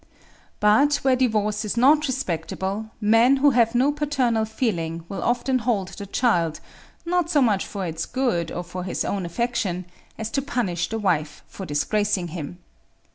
"But, 0.59 0.95
where 1.03 1.15
divorce 1.15 1.63
is 1.63 1.77
not 1.77 2.07
respectable, 2.07 2.89
men 2.99 3.37
who 3.37 3.51
have 3.51 3.75
no 3.75 3.91
paternal 3.91 4.45
feeling 4.45 5.05
will 5.07 5.21
often 5.21 5.59
hold 5.59 5.89
the 5.89 6.07
child, 6.07 6.59
not 7.05 7.29
so 7.29 7.39
much 7.39 7.67
for 7.67 7.85
its 7.85 8.07
good 8.07 8.51
or 8.51 8.83
his 8.83 9.05
own 9.05 9.27
affection, 9.27 9.85
as 10.17 10.31
to 10.31 10.41
punish 10.41 10.89
the 10.89 10.97
wife 10.97 11.43
for 11.45 11.67
disgracing 11.67 12.29
him. 12.29 12.57